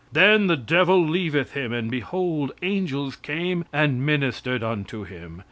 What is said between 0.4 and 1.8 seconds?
the devil leaveth him;